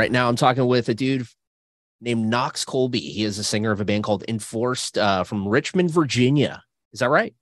[0.00, 1.26] Right, now I'm talking with a dude
[2.00, 3.00] named Knox Colby.
[3.00, 6.62] He is a singer of a band called Enforced uh, from Richmond, Virginia.
[6.92, 7.34] Is that right?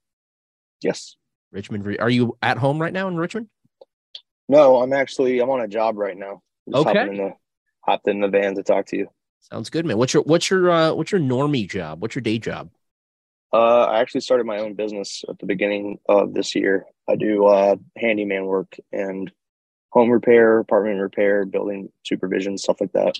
[0.83, 1.17] Yes.
[1.53, 1.97] Richmond.
[2.01, 3.49] Are you at home right now in Richmond?
[4.49, 6.43] No, I'm actually I'm on a job right now.
[6.69, 6.99] Just Okay.
[6.99, 7.33] Hopping in the,
[7.81, 9.09] hopped in the van to talk to you.
[9.41, 9.97] Sounds good, man.
[9.97, 12.03] What's your what's your uh, what's your normie job?
[12.03, 12.71] What's your day job?
[13.53, 16.87] Uh, I actually started my own business at the beginning of this year.
[17.09, 19.33] I do uh, handyman work and
[19.91, 23.19] home repair, apartment repair, building supervision, stuff like that.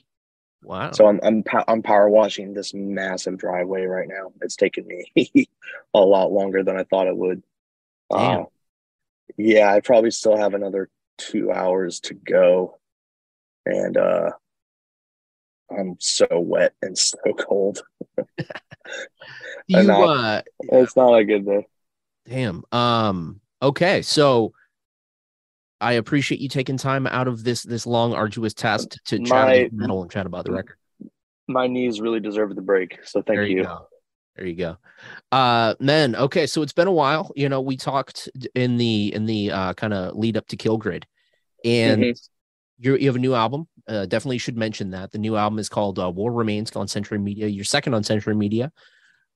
[0.63, 0.93] Wow.
[0.93, 4.33] So I'm I'm I'm power washing this massive driveway right now.
[4.43, 5.49] It's taken me
[5.95, 7.43] a lot longer than I thought it would.
[8.11, 8.41] Damn.
[8.41, 8.45] Uh,
[9.37, 12.79] yeah, I probably still have another two hours to go,
[13.67, 14.31] and uh,
[15.71, 17.83] I'm so wet and so cold.
[19.67, 21.67] You I- uh It's not a good day.
[22.27, 22.65] damn.
[22.73, 24.53] Um okay, so
[25.81, 29.47] I appreciate you taking time out of this this long arduous task to, to chat
[29.49, 30.77] My- metal and chat about the record.
[31.47, 33.65] My knees really deserve the break, so thank there you, you.
[33.65, 33.87] go.
[34.37, 34.77] There you go.
[35.33, 37.33] Uh man, okay, so it's been a while.
[37.35, 41.05] You know, we talked in the in the uh kind of lead up to Killgrid.
[41.65, 42.29] And Mhm.
[42.81, 43.67] you you have a new album.
[43.89, 45.11] Uh definitely should mention that.
[45.13, 47.47] The new album is called uh, War Remains on Century Media.
[47.47, 48.71] You're second on Century Media.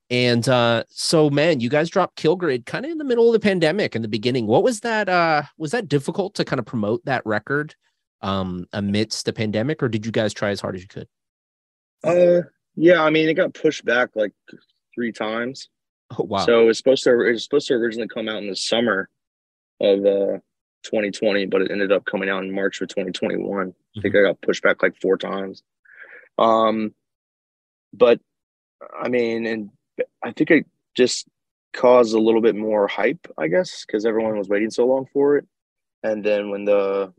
[0.09, 3.39] And uh so man, you guys dropped Killgrid kind of in the middle of the
[3.39, 4.47] pandemic in the beginning.
[4.47, 7.75] What was that uh was that difficult to kind of promote that record
[8.21, 11.07] um amidst the pandemic or did you guys try as hard as you could?
[12.03, 12.41] Uh,
[12.75, 14.33] yeah, I mean, it got pushed back like
[14.93, 15.69] three times.
[16.17, 16.45] Oh wow.
[16.45, 19.09] So it was supposed to it was supposed to originally come out in the summer
[19.79, 20.39] of uh
[20.83, 23.73] 2020, but it ended up coming out in March of 2021.
[23.97, 25.63] I think I got pushed back like four times.
[26.37, 26.93] Um,
[27.93, 28.19] but
[29.01, 29.69] I mean, and
[30.23, 31.27] I think it just
[31.73, 35.37] caused a little bit more hype, I guess, because everyone was waiting so long for
[35.37, 35.45] it.
[36.03, 37.13] And then when the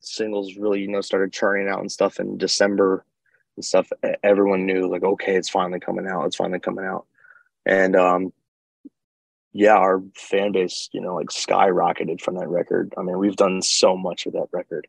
[0.00, 3.04] singles really, you know, started churning out and stuff in December
[3.56, 3.90] and stuff,
[4.22, 6.26] everyone knew like, okay, it's finally coming out.
[6.26, 7.06] It's finally coming out.
[7.64, 8.32] And um,
[9.52, 12.92] yeah, our fan base, you know, like skyrocketed from that record.
[12.96, 14.86] I mean, we've done so much with that record.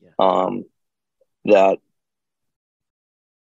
[0.00, 0.10] Yeah.
[0.18, 0.64] Um,
[1.46, 1.78] that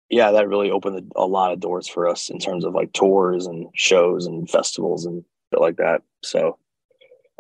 [0.10, 3.48] yeah, that really opened a, lot of doors for us in terms of like tours
[3.48, 6.02] and shows and festivals and shit like that.
[6.24, 6.58] So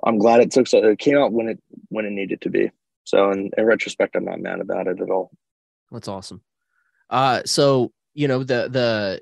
[0.04, 2.72] I'm glad it took so it came out when it when it needed to be.
[3.04, 5.32] So in, in retrospect, I'm not mad about it at all.
[5.92, 6.42] That's awesome.
[7.10, 9.22] Uh, so you know the the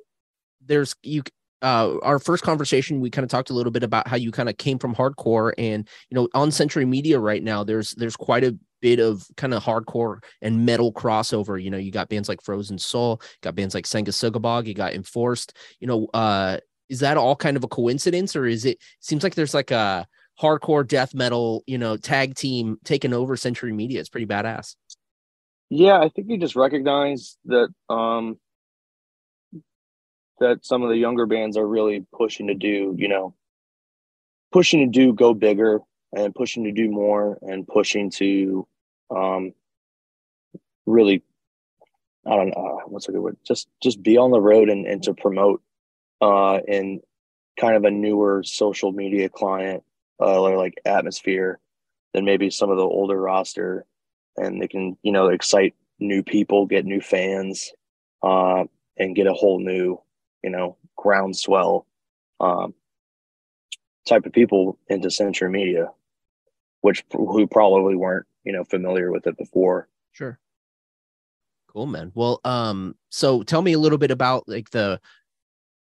[0.65, 1.23] there's you
[1.61, 4.47] uh our first conversation we kind of talked a little bit about how you kind
[4.47, 8.43] of came from hardcore and you know on Century Media right now there's there's quite
[8.43, 11.61] a bit of kind of hardcore and metal crossover.
[11.61, 14.93] You know, you got bands like Frozen Soul, you got bands like Sanguisugabogg, you got
[14.93, 15.57] Enforced.
[15.79, 16.57] You know, uh,
[16.89, 20.05] is that all kind of a coincidence or is it seems like there's like a
[20.39, 24.01] hardcore death metal, you know, tag team taking over Century Media?
[24.01, 24.75] It's pretty badass.
[25.69, 28.37] Yeah, I think he just recognize that um
[30.39, 33.33] that some of the younger bands are really pushing to do, you know,
[34.51, 35.79] pushing to do go bigger
[36.11, 38.67] and pushing to do more and pushing to
[39.15, 39.53] um,
[40.85, 41.23] really
[42.25, 43.37] I don't know uh, what's a good word?
[43.45, 45.61] Just just be on the road and, and to promote
[46.21, 47.01] uh, in
[47.59, 49.83] kind of a newer social media client
[50.21, 51.59] uh, or like atmosphere
[52.13, 53.85] than maybe some of the older roster.
[54.37, 57.71] And they can you know excite new people get new fans
[58.21, 58.63] uh,
[58.97, 59.99] and get a whole new
[60.43, 61.85] you know groundswell
[62.39, 62.73] um,
[64.07, 65.89] type of people into Century Media,
[66.81, 69.87] which who probably weren't you know familiar with it before.
[70.11, 70.39] Sure.
[71.67, 72.11] Cool, man.
[72.13, 74.99] Well, um, so tell me a little bit about like the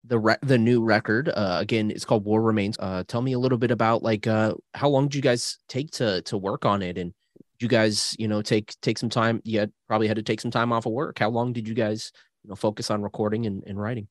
[0.04, 1.28] the re- the new record.
[1.28, 2.76] Uh, again, it's called War Remains.
[2.78, 5.90] Uh, tell me a little bit about like uh how long did you guys take
[5.92, 7.14] to to work on it, and
[7.60, 9.40] you guys you know take take some time?
[9.44, 11.18] You had, probably had to take some time off of work.
[11.18, 12.10] How long did you guys
[12.42, 14.08] you know focus on recording and, and writing?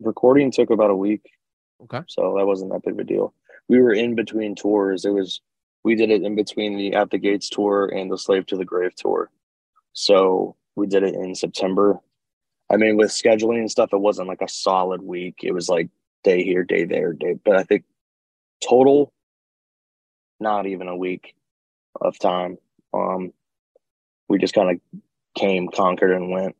[0.00, 1.22] Recording took about a week.
[1.84, 2.00] Okay.
[2.08, 3.34] So that wasn't that big of a deal.
[3.68, 5.04] We were in between tours.
[5.04, 5.40] It was
[5.84, 8.64] we did it in between the At the Gates tour and the Slave to the
[8.64, 9.30] Grave tour.
[9.92, 12.00] So we did it in September.
[12.70, 15.40] I mean, with scheduling and stuff, it wasn't like a solid week.
[15.42, 15.88] It was like
[16.24, 17.34] day here, day there, day.
[17.44, 17.84] But I think
[18.66, 19.12] total,
[20.40, 21.34] not even a week
[22.00, 22.58] of time.
[22.94, 23.32] Um,
[24.28, 25.00] we just kind of
[25.36, 26.56] came, conquered, and went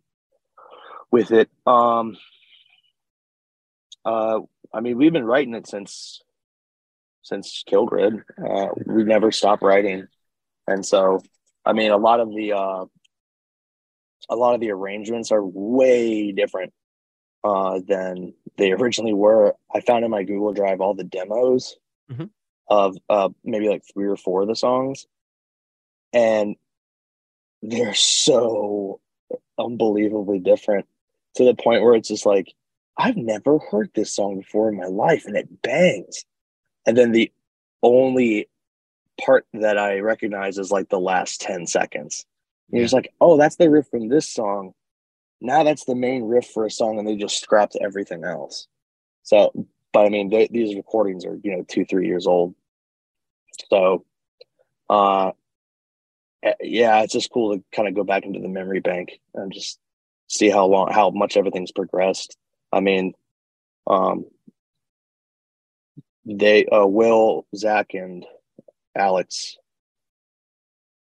[1.11, 1.49] with it.
[1.67, 2.17] Um,
[4.05, 4.41] uh,
[4.75, 6.23] I mean, we've been writing it since
[7.23, 8.23] since Killgrid.
[8.39, 10.07] Uh, we've never stopped writing,
[10.67, 11.21] and so
[11.65, 12.85] I mean, a lot of the uh,
[14.29, 16.73] a lot of the arrangements are way different
[17.45, 19.55] uh, than they originally were.
[19.75, 21.77] I found in my Google Drive all the demos
[22.11, 22.31] Mhm.
[22.69, 25.07] of uh, maybe like three or four of the songs,
[26.13, 26.57] and
[27.63, 29.01] they're so
[29.59, 30.87] unbelievably different
[31.37, 32.53] to the point where it's just like
[32.97, 36.25] I've never heard this song before in my life, and it bangs.
[36.87, 37.31] And then the
[37.83, 38.49] only
[39.21, 42.25] part that I recognize is like the last 10 seconds.
[42.71, 44.73] And just like, oh, that's the riff from this song.
[45.41, 48.69] Now that's the main riff for a song, and they just scrapped everything else.
[49.25, 49.53] So,
[49.93, 52.55] but I mean, they, these recordings are, you know, two, three years old.
[53.69, 54.05] So,
[54.89, 55.33] uh,
[56.43, 59.53] eh, yeah, it's just cool to kind of go back into the memory bank and
[59.53, 59.79] just
[60.29, 62.37] see how long, how much everything's progressed.
[62.73, 63.13] I mean,
[63.87, 64.25] um,
[66.25, 68.25] they, uh, Will, Zach, and
[68.97, 69.57] Alex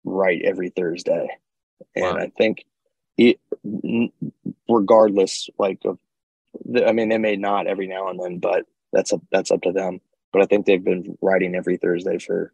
[0.04, 1.28] write every Thursday,
[1.94, 2.22] and Wow.
[2.22, 2.64] I think
[3.16, 3.40] it,
[4.68, 5.98] regardless, like of,
[6.64, 9.62] the, I mean, they may not every now and then, but that's up that's up
[9.62, 10.00] to them.
[10.32, 12.52] But I think they've been writing every Thursday for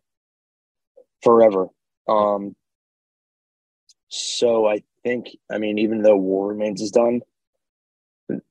[1.22, 1.68] forever.
[2.08, 2.54] Um,
[4.08, 7.20] so I think, I mean, even though War Remains is done,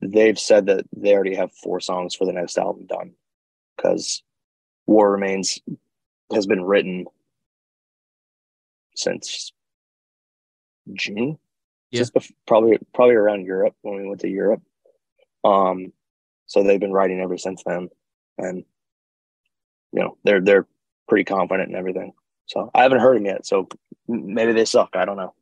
[0.01, 3.13] they've said that they already have four songs for the next album done
[3.75, 4.23] because
[4.85, 5.59] War Remains
[6.33, 7.05] has been written
[8.95, 9.51] since
[10.93, 11.37] June.
[11.91, 11.99] Yeah.
[11.99, 12.13] Just
[12.47, 14.61] probably probably around Europe when we went to Europe.
[15.43, 15.93] Um,
[16.47, 17.89] so they've been writing ever since then,
[18.37, 18.63] and
[19.91, 20.67] you know they're they're
[21.07, 22.13] pretty confident in everything.
[22.45, 23.45] So I haven't heard them yet.
[23.45, 23.67] So
[24.07, 24.95] maybe they suck.
[24.95, 25.33] I don't know.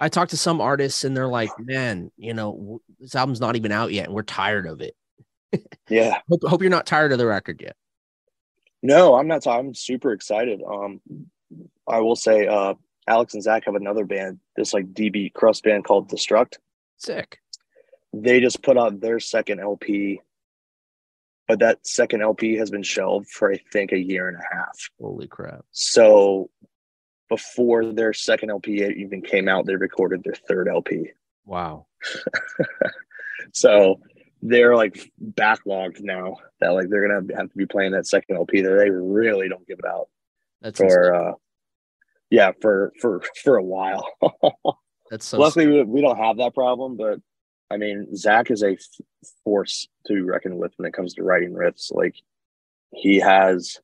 [0.00, 3.72] I talked to some artists and they're like, man, you know, this album's not even
[3.72, 4.94] out yet and we're tired of it.
[5.88, 6.18] Yeah.
[6.30, 7.76] Hope, hope you're not tired of the record yet.
[8.82, 9.46] No, I'm not.
[9.46, 10.60] I'm super excited.
[10.62, 11.00] Um,
[11.88, 12.74] I will say, uh,
[13.06, 16.58] Alex and Zach have another band, this like DB crust band called Destruct.
[16.98, 17.38] Sick.
[18.12, 20.20] They just put out their second LP,
[21.48, 24.90] but that second LP has been shelved for I think a year and a half.
[25.00, 25.64] Holy crap.
[25.72, 26.50] So
[27.28, 31.10] before their second LP even came out, they recorded their third LP.
[31.44, 31.86] Wow.
[33.52, 34.00] So
[34.42, 38.60] they're like backlogged now that like they're gonna have to be playing that second LP
[38.60, 40.08] that they really don't give it out
[40.60, 41.32] That's for uh
[42.30, 44.06] yeah for for for a while.
[45.10, 47.20] that's so Luckily we, we don't have that problem, but
[47.70, 51.52] I mean Zach is a f- force to reckon with when it comes to writing
[51.52, 51.92] riffs.
[51.92, 52.16] Like
[52.94, 53.80] he has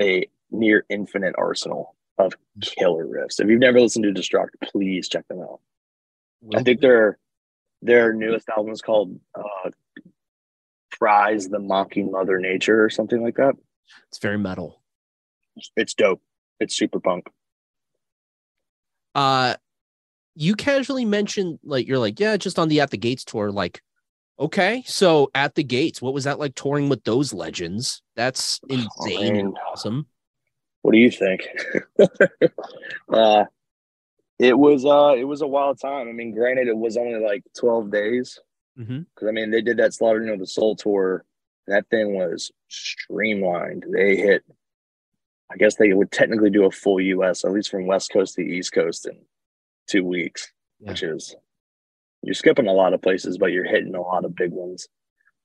[0.00, 3.40] a near infinite arsenal of killer riffs.
[3.40, 5.60] If you've never listened to Destruct, please check them out.
[6.54, 7.18] I think their
[7.82, 9.70] their newest album is called uh
[10.90, 13.54] Prize the Mocking Mother Nature or something like that.
[14.08, 14.82] it's very metal.
[15.76, 16.22] It's dope.
[16.60, 17.28] It's super punk.
[19.14, 19.54] Uh
[20.34, 23.50] you casually mentioned like you're like, yeah, just on the At the Gates tour.
[23.50, 23.82] Like,
[24.38, 28.02] okay, so at the gates, what was that like touring with those legends?
[28.14, 30.06] That's insane and awesome.
[30.82, 31.48] What do you think?
[33.12, 33.44] uh
[34.38, 36.08] it was uh it was a wild time.
[36.08, 38.38] I mean, granted it was only like 12 days
[38.76, 41.24] because I mean they did that Slaughter of the Soul tour
[41.66, 43.84] that thing was streamlined.
[43.92, 44.42] They hit,
[45.52, 48.42] I guess they would technically do a full US, at least from West Coast to
[48.42, 49.18] East Coast in
[49.86, 50.90] two weeks, Yeah.
[50.90, 51.34] which is
[52.22, 54.88] you're skipping a lot of places, but you're hitting a lot of big ones.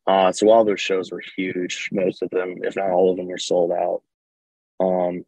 [0.07, 1.89] Uh, so all those shows were huge.
[1.91, 4.01] Most of them, if not all of them, were sold out.
[4.79, 5.25] Um,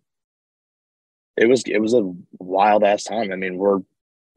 [1.38, 3.32] it was it was a wild ass time.
[3.32, 3.80] I mean, we're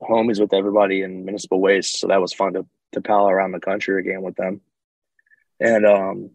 [0.02, 3.60] homies with everybody in municipal waste, so that was fun to to pal around the
[3.60, 4.60] country again with them.
[5.60, 6.30] And um,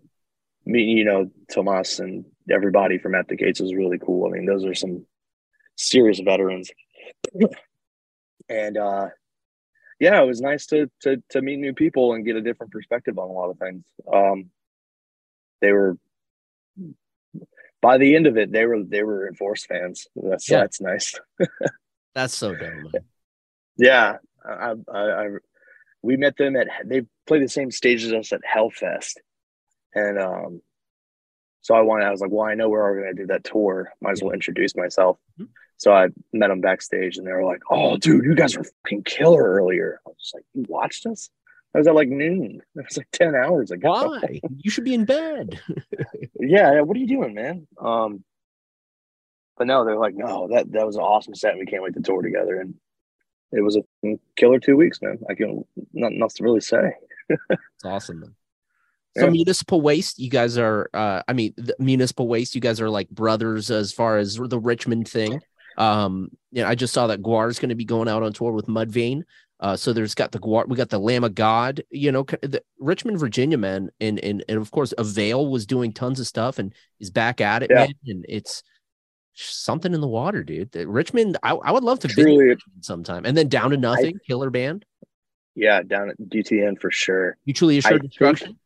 [0.65, 4.27] me, you know, Tomas and everybody from At the Gates was really cool.
[4.27, 5.05] I mean, those are some
[5.75, 6.69] serious veterans.
[8.49, 9.07] and uh,
[9.99, 13.17] yeah, it was nice to to to meet new people and get a different perspective
[13.17, 13.83] on a lot of things.
[14.11, 14.49] Um,
[15.61, 15.97] they were
[17.83, 20.07] by the end of it, they were they were Enforce fans.
[20.15, 20.61] That's Yeah.
[20.61, 21.13] that's nice.
[22.15, 22.91] That's so dope, man.
[23.75, 25.27] Yeah, I, I, I
[26.03, 29.15] we met them at they play the same stage as us at Hellfest,
[29.95, 30.61] and um,
[31.61, 33.43] so I wanted I was like, well, I know we're all going to do that
[33.43, 33.91] tour.
[33.99, 35.17] Might as well introduce myself.
[35.39, 35.47] Mhm.
[35.77, 39.03] So I met them backstage, and they were like, "Oh, dude, you guys were fucking
[39.05, 41.29] killer earlier." I was like, "You watched us?"
[41.75, 42.61] I was at like noon.
[42.75, 43.89] It was like ten hours ago.
[43.89, 44.39] Why?
[44.57, 45.59] You should be in bed.
[46.39, 47.67] yeah, yeah, what are you doing, man?
[47.79, 48.23] Um,
[49.57, 51.57] but no, they're like, no, that that was an awesome set.
[51.57, 52.75] We can't wait to tour together, and
[53.51, 53.83] it was a
[54.35, 55.19] killer two weeks, man.
[55.29, 55.63] I can
[55.93, 56.93] nothing else to really say.
[57.29, 58.35] It's awesome, man.
[59.15, 59.29] So Yeah.
[59.29, 60.89] municipal waste, you guys are.
[60.91, 64.57] uh I mean, the municipal waste, you guys are like brothers as far as the
[64.59, 65.39] Richmond thing.
[65.77, 68.51] Um, yeah, I just saw that GWAR is going to be going out on tour
[68.51, 69.21] with Mudvayne.
[69.63, 73.17] Uh, so there's got the we got the Lamb of God, you know, the Richmond,
[73.17, 77.09] Virginia, man, and and and of course, Avail was doing tons of stuff and is
[77.09, 77.85] back at it, Yeah.
[77.85, 77.93] man.
[78.05, 78.61] And it's
[79.35, 80.73] something in the water, dude.
[80.73, 83.25] The Richmond, I, I would love to visit Truly, Richmond sometime.
[83.25, 84.83] And then Down to Nothing, killer band,
[85.55, 87.37] yeah, down at DTN for sure.
[87.45, 88.59] mutually assured think- destruction.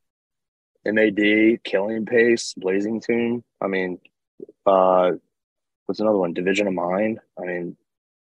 [0.84, 3.44] MAD, Killing Pace, Blazing Tomb.
[3.62, 4.00] I mean,
[4.66, 5.12] uh,
[5.86, 6.34] what's another one?
[6.34, 7.20] Division of Mind.
[7.40, 7.78] I mean,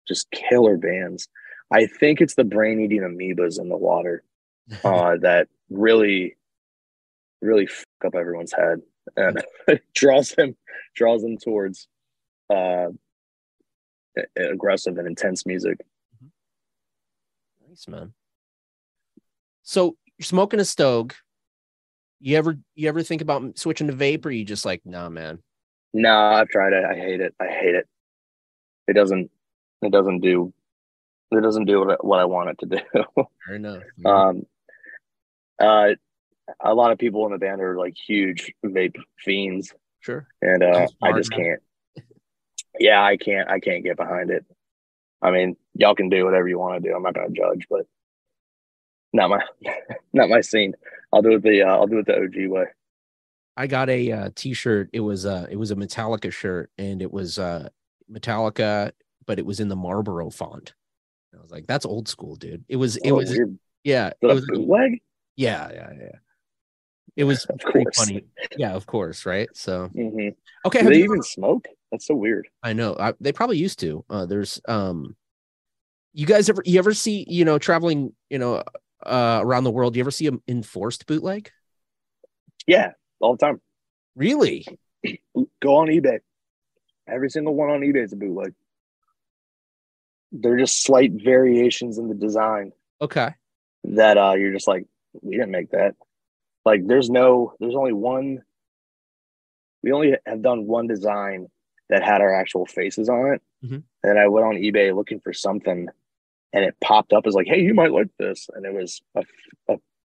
[0.09, 1.29] just killer bands.
[1.73, 4.23] I think it's the brain eating amoebas in the water
[4.85, 6.37] uh, that really,
[7.41, 8.81] really fuck up everyone's head
[9.17, 9.45] and
[9.95, 10.57] draws them
[10.95, 11.89] draws them towards
[12.51, 12.89] uh,
[14.37, 15.81] aggressive and intense music.
[17.69, 18.13] Nice man.
[19.63, 21.13] So you're smoking a Stogue.
[22.21, 25.41] You ever you ever think about switching to vape, or you just like, nah, man?
[25.93, 26.85] No, I've tried it.
[26.85, 27.35] I hate it.
[27.41, 27.87] I hate it.
[28.89, 29.31] It doesn't.
[29.83, 30.53] It doesn't do.
[31.31, 33.05] It doesn't do what I, what I want it to do.
[33.47, 33.83] Fair enough.
[34.05, 34.47] um,
[35.59, 35.91] uh,
[36.61, 40.27] a lot of people in the band are like huge vape fiends, sure.
[40.43, 41.61] and uh, I just can't.
[42.79, 43.49] Yeah, I can't.
[43.49, 44.45] I can't get behind it.
[45.23, 46.95] I mean, y'all can do whatever you want to do.
[46.95, 47.87] I'm not going to judge, but
[49.13, 49.41] not my,
[50.13, 50.75] not my scene.
[51.13, 51.63] I'll do it the.
[51.63, 52.67] Uh, I'll do it the OG way.
[53.57, 54.91] I got a uh, t-shirt.
[54.93, 57.69] It was uh it was a Metallica shirt, and it was uh
[58.11, 58.93] Metallica,
[59.27, 60.75] but it was in the Marlboro font.
[61.39, 62.65] I was like, that's old school, dude.
[62.69, 63.59] It was it Oh, was weird.
[63.83, 65.01] yeah, it was bootleg?
[65.37, 66.19] yeah, yeah, yeah.
[67.17, 67.97] It was Of pretty course.
[67.97, 68.25] funny.
[68.57, 69.49] Yeah, of course, right?
[69.55, 70.29] So hmm
[70.65, 71.67] okay, Do they even smoke?
[71.91, 72.49] That's so weird.
[72.63, 72.97] I know.
[72.99, 74.05] I, they probably used to.
[74.09, 75.17] Uh, there's um,
[76.13, 78.63] you guys ever you ever see you know traveling you know
[79.05, 79.97] uh around the world?
[79.97, 81.51] You ever see an enforced bootleg?
[82.67, 83.61] Yeah, all the time.
[84.17, 84.67] Really?
[85.61, 86.21] Go on eBay.
[87.07, 88.55] Every single one on eBay is a bootleg.
[90.37, 93.31] They're just slight variations in the design Okay.
[93.85, 94.85] that uh you're just like,
[95.23, 95.95] we didn't make that.
[96.65, 98.43] Like there's no there's only one
[99.83, 101.47] we only have done one design
[101.91, 103.43] that had our actual faces on it.
[103.65, 103.83] Mhm.
[104.03, 105.89] And I went on eBay looking for something
[106.53, 108.49] and it popped up as like, hey, you might like this.
[108.55, 109.23] And it was a,
[109.69, 109.77] a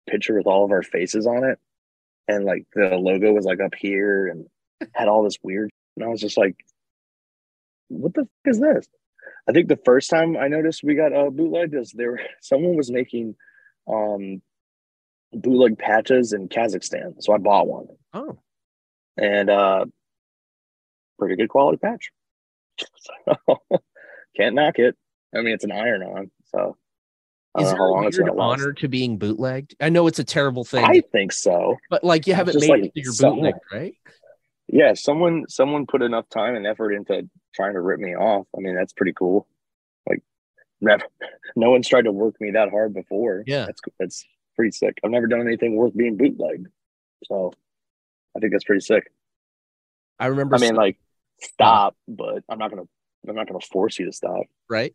[0.09, 1.59] picture with all of our faces on it.
[2.29, 4.47] And like the logo was like up here and
[4.93, 5.69] had all this weird.
[5.95, 6.55] And I was just like,
[7.89, 8.87] what the fuck is this?
[9.47, 12.91] I think the first time I noticed we got a bootleg is there someone was
[12.91, 13.35] making
[13.87, 14.41] um
[15.33, 17.15] bootleg patches in Kazakhstan.
[17.19, 18.39] So I bought one Oh,
[19.17, 19.85] and uh
[21.19, 22.11] pretty good quality patch.
[22.79, 23.57] So,
[24.37, 24.95] can't knock it.
[25.35, 26.77] I mean it's an iron on, so
[27.59, 29.75] is there a weird honor to being bootlegged?
[29.79, 31.75] I know it's a terrible thing, I think so.
[31.89, 33.95] but like you haven't made like it to your bootleg, right?
[34.67, 38.47] Yeah, someone someone put enough time and effort into trying to rip me off.
[38.55, 39.47] I mean, that's pretty cool.
[40.07, 40.21] Like,
[40.81, 41.03] never,
[41.55, 43.43] no one's tried to work me that hard before.
[43.47, 43.65] Yeah.
[43.65, 44.97] that's that's pretty sick.
[45.03, 46.67] I've never done anything worth being bootlegged,
[47.25, 47.53] so
[48.35, 49.09] I think that's pretty sick.
[50.19, 50.55] I remember.
[50.55, 50.97] I mean, seeing- like,
[51.39, 52.87] stop, but I'm not gonna
[53.27, 54.43] I'm not gonna force you to stop.
[54.69, 54.93] right?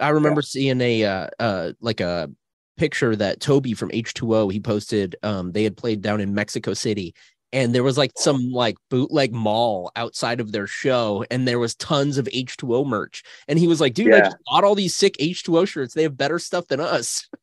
[0.00, 2.28] I remember seeing a uh, uh like a
[2.76, 5.14] picture that Toby from H2O he posted.
[5.22, 7.14] Um, they had played down in Mexico City,
[7.54, 11.74] and there was like some like bootleg mall outside of their show, and there was
[11.76, 13.22] tons of H2O merch.
[13.48, 14.24] And he was like, "Dude, I Yeah.
[14.24, 15.94] just bought all these sick H2O shirts.
[15.94, 17.28] They have better stuff than us."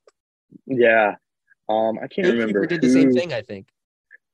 [0.68, 1.15] Yeah.
[1.70, 2.65] Um, I can't Gatekeeper remember.
[2.65, 3.68] did the same thing, I think.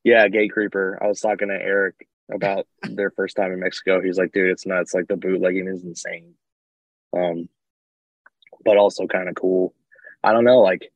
[0.04, 0.98] Yeah, Gatecreeper.
[1.02, 4.02] I was talking to Eric about their first time in Mexico.
[4.02, 4.96] He's like, dude, it's nuts.
[4.96, 6.34] Like the bootlegging is insane.
[7.16, 7.50] Um,
[8.66, 9.76] but also kind of cool.
[10.24, 10.60] I don't know.
[10.62, 10.92] Like,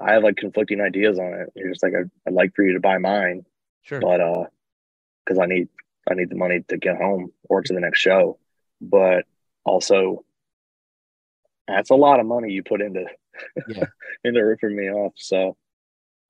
[0.00, 1.52] I have like conflicting ideas on it.
[1.54, 3.44] You're just like, I'd, I'd like for you to buy mine,
[3.86, 4.00] Sure.
[4.00, 4.44] but uh,
[5.24, 5.68] because I need
[6.10, 8.38] I need the money to get home or to the next show.
[8.80, 9.24] But
[9.64, 10.24] also,
[11.66, 13.04] that's a lot of money you put into
[13.68, 13.84] Yeah.
[14.24, 15.12] into ripping me off.
[15.16, 15.56] So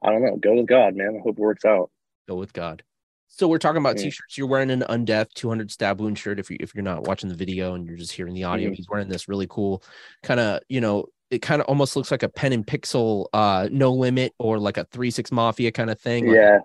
[0.03, 0.37] I don't know.
[0.37, 1.17] Go with God, man.
[1.19, 1.91] I hope it works out.
[2.29, 2.83] Go with God.
[3.29, 4.05] So we're talking about Yeah.
[4.05, 4.39] t-shirts.
[4.39, 6.39] You're wearing an undeath 200 stab wound shirt.
[6.39, 8.75] If you if you're not watching the video and you're just hearing the audio, Mhm.
[8.77, 9.83] he's wearing this really cool
[10.23, 13.69] kind of you know it kind of almost looks like a pen and pixel uh
[13.73, 16.27] no limit or like a three six mafia kind of thing.
[16.29, 16.59] like Yeah.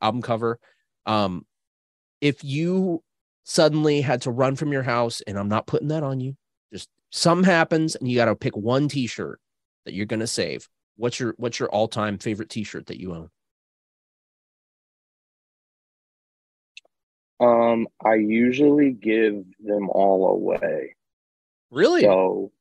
[0.00, 0.58] Album cover.
[1.06, 1.44] Um,
[2.20, 3.02] if you
[3.44, 6.36] suddenly had to run from your house, and I'm not putting that on you,
[6.72, 9.40] just something happens and you got to pick one T-shirt
[9.84, 10.68] that you're gonna save.
[10.96, 13.30] What's your what's your all time favorite T-shirt that you own?
[17.40, 20.94] Um, I usually give them all away.
[21.70, 22.02] Really?
[22.02, 22.52] So,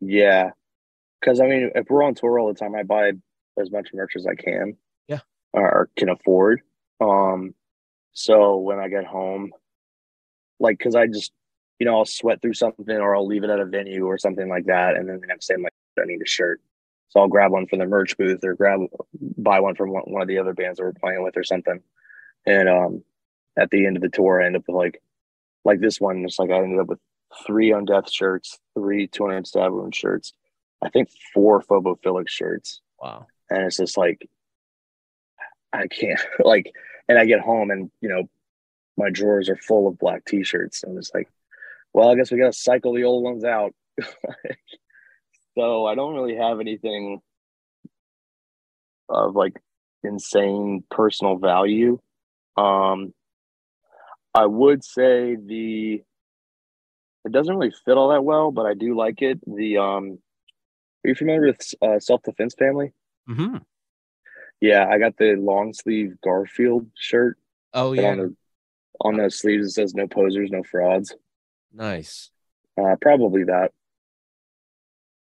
[0.00, 0.50] yeah,
[1.20, 3.12] because I mean, if we're on tour all the time, I buy
[3.60, 4.76] as much merch as I can.
[5.08, 5.20] Yeah.
[5.52, 6.62] Or can afford.
[7.02, 7.54] Um,
[8.12, 9.52] so when I get home,
[10.60, 11.32] like, because I just,
[11.78, 14.48] you know, I'll sweat through something or I'll leave it at a venue or something
[14.48, 16.60] like that, and then the next day I'm like, I need a shirt.
[17.08, 18.80] So I'll grab one from the merch booth or grab
[19.36, 21.80] buy one from one, one of the other bands that we're playing with or something.
[22.46, 23.04] And um,
[23.58, 25.02] at the end of the tour, I end up with like,
[25.64, 26.24] like this one.
[26.24, 27.00] It's like I ended up with
[27.46, 30.32] three Undeath shirts, three 200 stab wound shirts,
[30.82, 32.80] I think four phobophilic shirts.
[33.00, 33.26] Wow.
[33.50, 34.28] And it's just like,
[35.72, 36.72] I can't like,
[37.08, 38.28] and I get home and, you know,
[38.96, 40.84] my drawers are full of black t-shirts.
[40.86, 41.28] It's like,
[41.92, 43.74] well, I guess we got to cycle the old ones out.
[45.58, 47.20] so I don't really have anything
[49.08, 49.54] of like
[50.02, 51.98] insane personal value.
[52.56, 53.12] Um,
[54.34, 56.02] I would say the
[57.24, 59.38] it doesn't really fit all that well, but I do like it.
[59.46, 60.18] The um,
[61.04, 62.92] are you familiar with uh, Self Defense Family?
[63.28, 63.58] Mm-hmm.
[64.62, 67.36] Yeah, I got the long sleeve Garfield shirt.
[67.74, 68.12] Oh yeah.
[68.12, 68.36] On the
[69.00, 71.12] on those sleeves it says no posers, no frauds.
[71.74, 72.30] Nice.
[72.80, 73.72] Uh, probably that.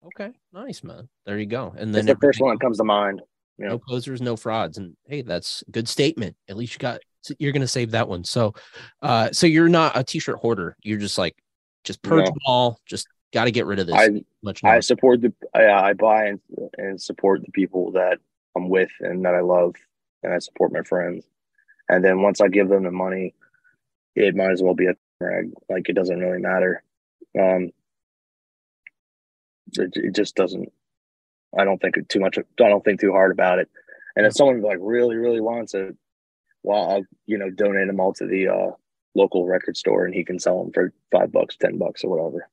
[0.06, 0.32] Okay.
[0.52, 1.08] Nice, man.
[1.24, 1.74] There you go.
[1.76, 3.20] And then the first one that comes to mind.
[3.58, 4.78] You no posers, no frauds.
[4.78, 6.36] And hey, that's a good statement.
[6.48, 7.00] At least you got
[7.40, 8.22] you're gonna save that one.
[8.22, 8.54] So
[9.02, 10.76] uh so you're not a t-shirt hoarder.
[10.84, 11.34] You're just like
[11.82, 12.30] just purge No.
[12.30, 15.92] them all, just gotta get rid of this I much I support the I, I
[15.94, 16.40] buy and,
[16.78, 18.18] and support the people that
[18.56, 19.74] I'm with and that I love,
[20.22, 21.24] and I support my friends.
[21.88, 23.34] And then once I give them the money,
[24.14, 25.52] it might as well be a rag.
[25.68, 26.82] Like it doesn't really matter.
[27.38, 27.70] Um,
[29.72, 30.72] it, it just doesn't.
[31.56, 32.38] I don't think too much.
[32.38, 33.68] I don't think too hard about it.
[34.16, 35.96] And if someone like really, really wants it,
[36.62, 38.70] well, I'll you know donate them all to the uh,
[39.14, 42.48] local record store, and he can sell them for five bucks, ten bucks, or whatever.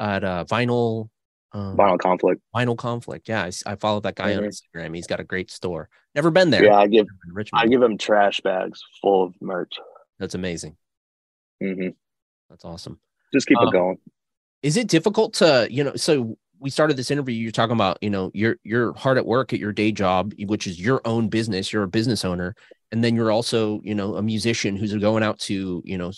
[0.00, 1.08] At uh vinyl
[1.54, 2.42] um, Vinyl conflict.
[2.54, 3.28] vinyl conflict.
[3.28, 4.48] Yeah, I follow that guy on Mhm.
[4.48, 4.94] Instagram.
[4.94, 5.88] He's got a great store.
[6.14, 6.64] Never been there.
[6.64, 7.06] Yeah, I give
[7.52, 9.72] I give him trash bags full of merch.
[10.18, 10.76] That's amazing.
[11.60, 11.88] hmm
[12.50, 13.00] That's awesome.
[13.32, 13.98] Just keep Um, it going.
[14.62, 18.10] Is it difficult to, you know, so we started this interview, you're talking about, you
[18.10, 21.72] know, you're you're hard at work at your day job, which is your own business,
[21.72, 22.54] you're a business owner,
[22.92, 26.12] and then you're also, you know, a musician who's going out to, you know,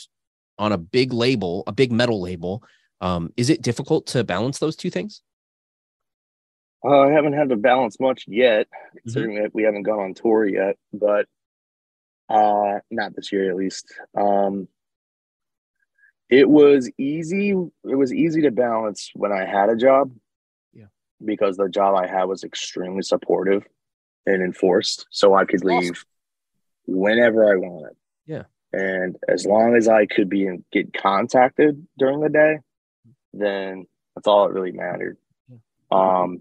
[0.59, 2.63] on a big label, a big metal label.
[3.01, 5.21] Um, is it difficult to balance those two things?
[6.87, 8.99] Uh, I haven't had to balance much yet, Mm-hmm.
[9.03, 11.27] considering that we haven't gone on tour yet, but
[12.29, 13.93] uh, not this year at least.
[14.17, 14.69] Um,
[16.29, 17.51] it was easy.
[17.51, 20.11] It was easy to balance when I had a job.
[20.73, 20.87] Yeah.
[21.25, 23.65] Because the job I had was extremely supportive
[24.27, 25.79] and enforced, so I could Awesome.
[25.79, 26.05] leave
[26.87, 27.97] whenever I wanted.
[28.27, 28.45] Yeah.
[28.73, 32.59] And as long as I could be in, get contacted during the day,
[33.33, 35.17] then that's all that really mattered.
[35.93, 36.41] Um,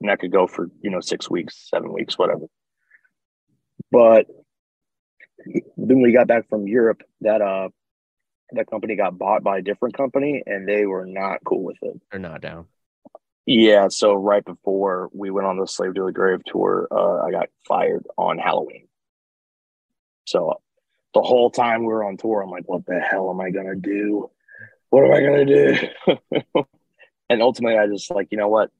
[0.00, 2.46] and that could go for you know six weeks, seven weeks, whatever.
[3.90, 4.26] But
[5.76, 7.02] then we got back from Europe.
[7.20, 7.68] That uh,
[8.52, 12.00] that company got bought by a different company, and they were not cool with it.
[12.10, 12.66] They're not down.
[13.46, 17.30] Yeah, so right before we went on the Slave to the Grave tour, uh, I
[17.30, 18.88] got fired on Halloween.
[20.26, 20.60] So
[21.14, 23.74] the whole time we were on tour, I'm like, what the hell am I gonna
[23.74, 24.30] do?
[24.90, 25.76] What am I gonna do?
[27.30, 28.70] and ultimately, I just like, you know what?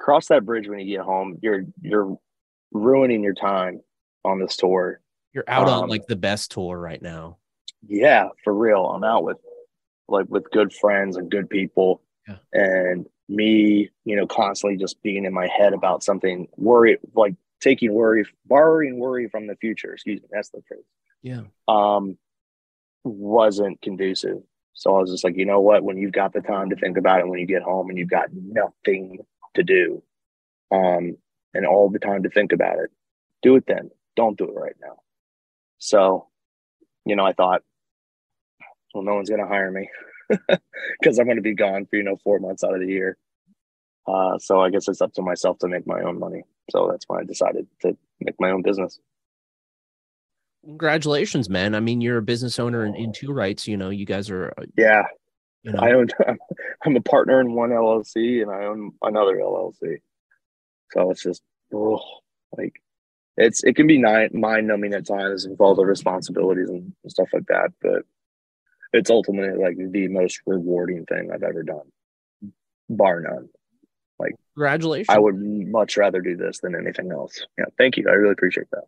[0.00, 1.38] Cross that bridge when you get home.
[1.42, 2.18] You're you're
[2.72, 3.80] ruining your time
[4.24, 5.00] on this tour.
[5.32, 7.38] You're out on Um, like the best tour right now.
[7.86, 8.86] Yeah, for real.
[8.86, 9.36] I'm out with
[10.08, 12.02] like with good friends and good people.
[12.26, 12.36] Yeah.
[12.52, 17.92] And me, you know, constantly just being in my head about something, worry like taking
[17.92, 19.92] worry, borrowing worry from the future.
[19.92, 20.82] Excuse me, that's the phrase.
[21.22, 21.42] Yeah.
[21.68, 22.18] Um
[23.04, 24.42] wasn't conducive.
[24.72, 25.84] So I was just like, you know what?
[25.84, 28.08] When you've got the time to think about it, when you get home and you've
[28.08, 29.18] got nothing
[29.54, 30.02] to do,
[30.70, 31.16] um,
[31.54, 32.90] and all the time to think about it,
[33.42, 33.90] do it then.
[34.16, 34.96] Don't do it right now.
[35.78, 36.28] So,
[37.04, 37.62] you know, I thought,
[38.94, 39.88] well, no one's going to hire me
[41.00, 43.16] because I'm going to be gone for, you know, four months out of the year.
[44.06, 46.42] Uh, so I guess it's up to myself to make my own money.
[46.70, 48.98] So that's why I decided to make my own business.
[50.64, 51.74] Congratulations, man.
[51.74, 53.66] I mean, you're a business owner in, in two rights.
[53.66, 55.02] You know, you guys are, uh, Yeah.
[55.62, 56.08] you know, I own,
[56.84, 59.98] I'm a partner in one LLC and I own another LLC.
[60.92, 61.42] So it's just,
[61.74, 62.00] oh,
[62.56, 62.80] like,
[63.36, 64.32] it's, it can be mind
[64.66, 67.72] numbing at times with all the responsibilities and stuff like that.
[67.80, 68.02] But
[68.92, 71.92] it's ultimately like the most rewarding thing I've ever done,
[72.88, 73.48] bar none.
[74.18, 75.14] Like, congratulations.
[75.14, 77.44] I would much rather do this than anything else.
[77.58, 77.66] Yeah.
[77.78, 78.06] Thank you.
[78.08, 78.84] I really appreciate that.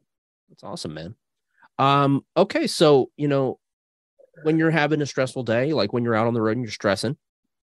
[0.48, 1.14] That's awesome, man.
[1.78, 3.58] Um, okay, so you know,
[4.42, 6.70] when you're having a stressful day, like when you're out on the road and you're
[6.70, 7.16] stressing,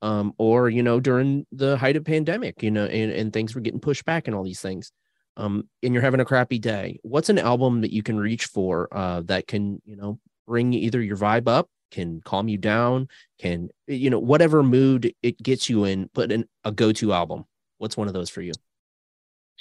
[0.02, 3.62] um, or you know, during the height of pandemic, you know, and, and things were
[3.62, 4.92] getting pushed back and all these things,
[5.38, 8.88] um, and you're having a crappy day, what's an album that you can reach for
[8.92, 13.70] uh that can, you know, bring either your vibe up, can calm you down, can
[13.86, 17.44] you know, whatever mood it gets you in, put in a go-to album.
[17.78, 18.52] What's one of those for you?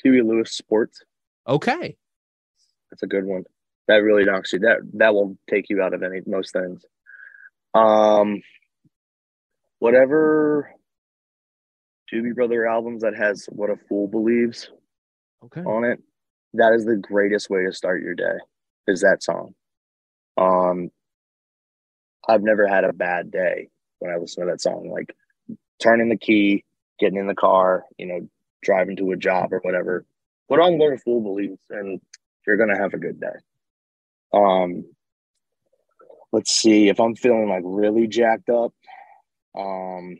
[0.03, 1.03] Huey Lewis Sports.
[1.47, 1.95] Okay.
[2.89, 3.43] That's a good one.
[3.87, 4.59] That really knocks you.
[4.59, 6.83] That that will take you out of any most things.
[7.73, 8.41] Um,
[9.81, 10.71] whatever
[12.13, 14.69] Doobie Brother albums that has "What a Fool Believes"
[15.45, 15.61] Okay.
[15.61, 15.99] on it.
[16.53, 18.37] That is the greatest way to start your day.
[18.87, 19.55] Is that song?
[20.37, 20.91] Um,
[22.29, 24.89] I've never had a bad day when I listen to that song.
[24.91, 25.15] Like
[25.79, 26.63] turning the key,
[26.99, 28.29] getting in the car, you know,
[28.61, 30.05] driving to a job or whatever.
[30.47, 31.99] Put on "What a Fool Believes" and
[32.45, 33.35] you're gonna have a good day.
[34.33, 34.85] Um,
[36.31, 38.73] let's see if I'm feeling like really jacked up.
[39.57, 40.17] Um,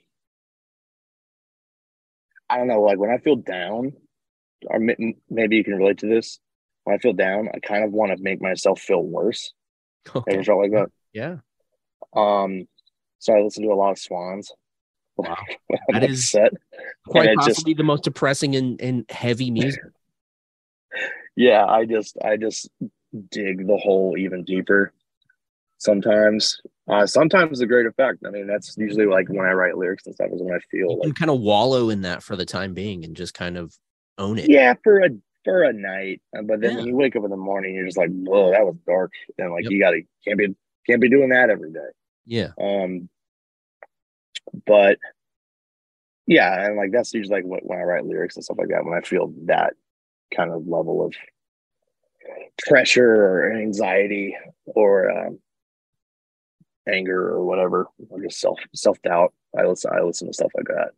[2.49, 3.93] I don't know, like when I feel down,
[4.65, 4.79] or
[5.29, 6.39] maybe you can relate to this.
[6.83, 9.53] When I feel down, I kind of want to make myself feel worse.
[10.15, 10.33] Okay.
[10.33, 10.87] Ever felt like that?
[11.13, 11.37] Yeah.
[12.15, 12.67] Um,
[13.19, 14.51] so I listen to a lot of Swans.
[15.15, 15.35] Wow.
[15.89, 16.53] That is- upset.
[17.07, 19.81] quite it just- possibly the most depressing and, and heavy music.
[21.35, 22.69] yeah, I just I just
[23.29, 24.91] dig the hole even deeper.
[25.77, 28.19] Sometimes, uh, sometimes the great effect.
[28.25, 30.91] I mean, that's usually like when I write lyrics and stuff is when I feel
[30.91, 33.73] You like, kind of wallow in that for the time being and just kind of
[34.17, 34.49] own it.
[34.49, 35.09] yeah, for a
[35.43, 36.21] for a night.
[36.37, 38.65] Uh, But then when you wake up in the morning, you're just like, whoa, that
[38.65, 39.71] was dark, and like Yep.
[39.71, 40.55] you gotta can't be
[40.87, 41.79] can't be doing that every day.
[42.25, 42.49] Yeah.
[42.61, 43.09] Um,
[44.65, 44.99] but
[46.27, 48.83] yeah, and like that's usually like what, when I write lyrics and stuff like that.
[48.85, 49.73] When I feel that
[50.35, 51.13] kind of level of
[52.67, 55.39] pressure or anxiety or um,
[56.87, 60.67] anger or whatever, or just self self doubt, I listen I listen to stuff like
[60.67, 60.91] that.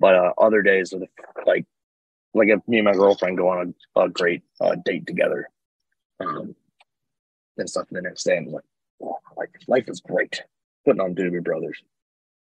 [0.00, 1.08] But uh, other days are the
[1.46, 1.66] like
[2.34, 5.48] like if me and my girlfriend go on a, a great uh, date together,
[6.20, 6.54] um,
[7.56, 7.86] and stuff.
[7.90, 8.64] And the next day, I'm like,
[9.02, 10.42] oh, like life is great.
[10.84, 11.82] Putting on Doobie Brothers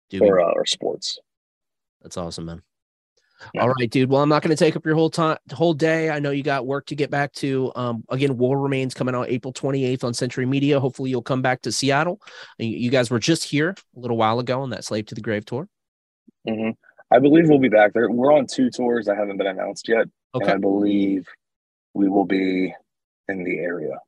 [0.10, 1.19] Dude, or uh, or sports.
[2.02, 2.62] that's awesome, man.
[3.54, 3.62] Yeah.
[3.62, 4.10] All right, dude.
[4.10, 6.10] Well, I'm not going to take up your whole time, whole day.
[6.10, 7.71] I know you got work to get back to.
[7.76, 10.80] Um, again, War Remains coming out April 28th on Century Media.
[10.80, 12.21] Hopefully, you'll come back to Seattle.
[12.58, 15.21] You, you guys were just here a little while ago on that Slave to the
[15.21, 15.67] Grave tour.
[16.48, 16.69] hmm
[17.12, 18.10] I believe we'll be back there.
[18.10, 20.52] We're on two tours that haven't been announced yet, and Okay.
[20.54, 21.28] I believe
[21.93, 22.74] we will be
[23.28, 24.00] in the area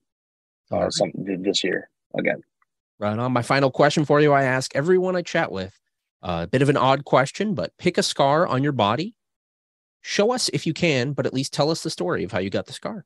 [0.72, 0.94] All uh, right.
[0.94, 2.42] some this year again.
[3.00, 3.32] Right on.
[3.32, 5.80] My final question for you I ask everyone I chat with
[6.24, 9.14] uh, a bit of an odd question, but pick a scar on your body.
[10.02, 12.50] Show us if you can, but at least tell us the story of how you
[12.50, 13.06] got the scar.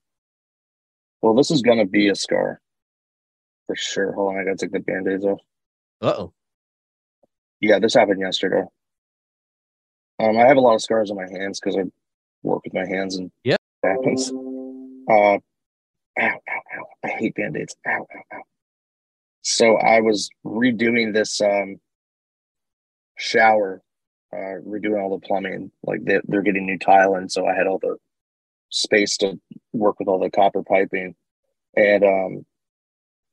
[1.22, 2.62] Well, this is gonna be a scar
[3.68, 4.12] for sure.
[4.14, 5.40] Hold on, I gotta take the band-aids off.
[6.02, 6.34] Uh oh.
[7.60, 8.64] Yeah, this happened yesterday.
[10.20, 11.84] Um, I have a lot of scars on my hands because I
[12.44, 13.56] work with my hands and Yeah.
[13.84, 14.32] it happens.
[14.32, 15.40] Uh, ow,
[16.20, 16.40] ow,
[16.78, 16.86] ow.
[17.04, 17.76] I hate band-aids.
[17.88, 18.42] Ow, ow, ow.
[19.44, 21.78] So I was redoing this um
[23.18, 23.82] shower,
[24.34, 25.72] uh, redoing all the plumbing.
[25.84, 27.98] Like they, they're getting new tile, and so I had all the
[28.70, 29.40] space to
[29.74, 31.16] work with all the copper piping.
[31.76, 32.46] And um,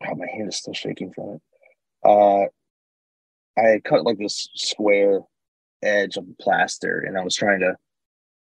[0.06, 1.42] oh, my hand is still shaking from it.
[2.04, 2.46] Uh,
[3.60, 5.20] I cut like this square
[5.82, 7.76] edge of plaster, and I was trying to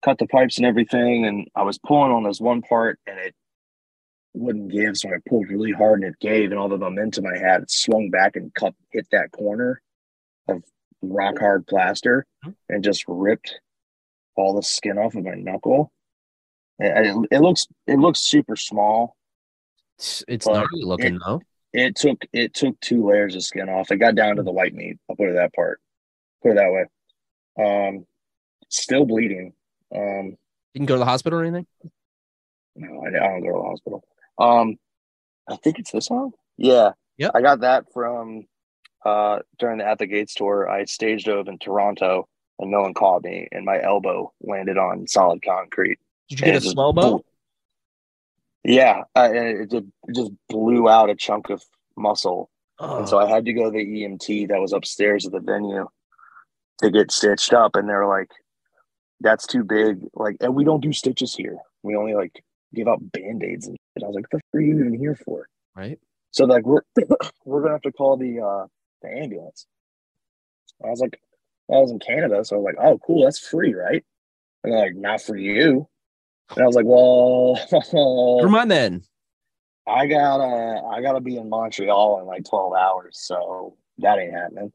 [0.03, 3.35] cut the pipes and everything, and I was pulling on this one part, and it
[4.33, 7.37] wouldn't give, so I pulled really hard, and it gave, and all the momentum I
[7.37, 9.81] had, it swung back and cut hit that corner
[10.47, 10.63] of
[11.01, 12.25] rock hard plaster,
[12.69, 13.59] and just ripped
[14.35, 15.91] all the skin off of my knuckle.
[16.79, 19.15] It, it, looks it looks super small.
[19.99, 21.41] It's, it's But gnarly looking it- though.
[21.73, 23.91] It took it took two layers of skin off.
[23.91, 24.97] It got down to the white meat.
[25.09, 25.79] I'll put it that part.
[26.43, 27.85] Put it that way.
[27.87, 28.05] Um,
[28.67, 29.53] still bleeding.
[29.95, 30.35] Um,
[30.73, 31.65] Didn't go to the hospital or anything.
[32.75, 34.03] no, I, I don't go to the hospital.
[34.37, 34.75] Um,
[35.49, 36.31] I think it's this one.
[36.57, 36.91] Yeah.
[37.15, 37.29] Yeah.
[37.33, 38.47] I got that from
[39.05, 40.69] uh during the At the Gates tour.
[40.69, 42.27] I staged dove in Toronto
[42.61, 45.99] and no one called me, and my elbow landed on solid concrete.
[46.29, 47.25] Did you get a slow mo?
[48.63, 51.63] Yeah, and it just, it just blew out a chunk of
[51.97, 55.39] muscle, and so I had to go to the EMT that was upstairs at the
[55.39, 55.87] venue
[56.81, 58.29] to get stitched up, and they're like,
[59.19, 59.99] "That's too big.
[60.13, 61.57] Like, and we don't do stitches here.
[61.81, 64.59] We only like give out band aids." And shit." I was like, "What the fuck
[64.59, 65.99] are you even here for?" right.
[66.29, 66.81] So like, we're
[67.45, 68.67] we're gonna have to call the uh
[69.01, 69.65] the ambulance.
[70.83, 71.19] I was like,
[71.69, 74.03] I was in Canada, so I was like, "Oh, cool, that's free, right?"
[74.63, 75.87] And they're like, "Not for you."
[76.55, 77.59] And I was like, "Well."
[78.37, 79.03] Never mind then.
[79.87, 84.71] I gotta I gotta be in Montreal in like 12 hours, so that ain't happening.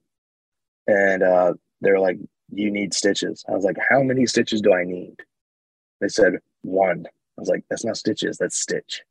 [0.86, 2.18] And uh they're like,
[2.50, 3.44] You need stitches.
[3.48, 5.16] I was like, How many stitches do I need?
[6.00, 7.06] They said one.
[7.06, 9.02] I was like, That's not stitches, that's stitch.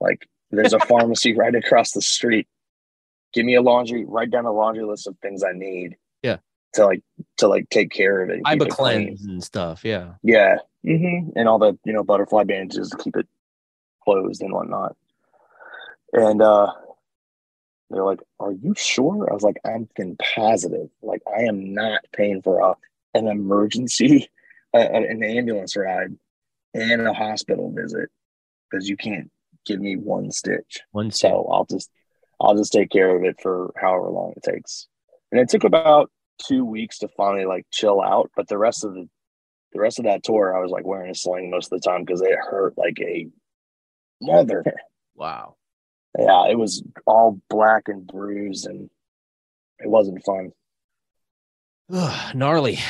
[0.00, 2.46] Like there's a pharmacy right across the street.
[3.34, 5.96] Give me a laundry, write down a laundry list of things I need.
[6.22, 6.38] Yeah.
[6.74, 7.02] To like
[7.38, 8.36] to like take care of it.
[8.36, 9.06] and keep a it clean.
[9.06, 9.84] cleanse and stuff.
[9.84, 10.14] Yeah.
[10.22, 10.56] Yeah.
[10.84, 13.26] hmm And all the, you know, butterfly bandages to keep it
[14.04, 14.96] closed and whatnot.
[16.12, 16.72] And uh
[17.90, 19.28] they're like, Are you sure?
[19.30, 19.88] I was like, I'm
[20.34, 20.88] positive.
[21.02, 22.74] Like, I am not paying for a,
[23.16, 24.28] an emergency,
[24.74, 26.16] uh, an ambulance ride,
[26.72, 28.08] and a hospital visit
[28.70, 29.30] because you can't
[29.66, 30.80] give me one stitch.
[30.92, 31.30] One step.
[31.32, 31.90] So I'll just
[32.40, 34.86] I'll just take care of it for however long it takes.
[35.30, 38.30] And it took about two weeks to finally like chill out.
[38.36, 39.08] But the rest of the
[39.72, 42.04] the rest of that tour I was like wearing a sling most of the time
[42.04, 43.28] because it hurt like a
[44.20, 44.64] mother.
[45.16, 45.54] Wow.
[46.18, 48.90] Yeah, it was all black and bruised and
[49.78, 50.50] it wasn't fun.
[52.34, 52.80] Gnarly.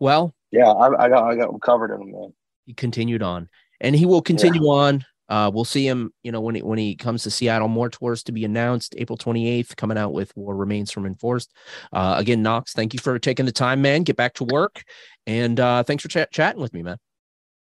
[0.00, 2.32] Well, Yeah, I, I got I got covered in them.
[2.66, 3.48] He continued on,
[3.80, 5.04] and he will continue on.
[5.28, 7.68] Uh, we'll see him, you know, when he when he comes to Seattle.
[7.68, 8.94] More tours to be announced.
[8.98, 11.52] April twenty eighth, coming out with "War Remains from Enforced."
[11.92, 14.02] Uh, again, Knox, thank you for taking the time, man.
[14.02, 14.82] Get back to work,
[15.26, 16.98] and uh, thanks for chat chatting with me, man.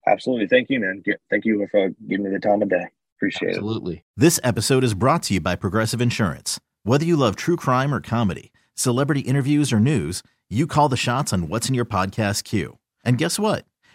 [0.06, 0.46] Absolutely.
[0.46, 1.02] Thank you, man.
[1.04, 2.86] Get- Thank you for giving me the time of day.
[3.18, 3.56] Appreciate it.
[3.56, 4.04] Absolutely.
[4.16, 6.58] This episode is brought to you by Progressive Insurance.
[6.84, 11.32] Whether you love true crime or comedy, celebrity interviews or news, you call the shots
[11.34, 12.78] on what's in your podcast queue.
[13.04, 13.66] And guess what?